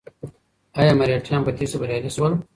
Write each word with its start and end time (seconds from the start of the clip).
ایا 0.79 0.93
مرهټیان 0.99 1.41
په 1.45 1.51
تېښته 1.57 1.77
بریالي 1.81 2.11
شول؟ 2.15 2.33